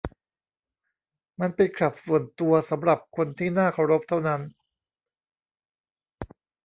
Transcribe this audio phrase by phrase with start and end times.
[1.39, 4.41] มันเป็นคลับส่วนตัวสำหรับคนที่น่าเคารพเท่านั้น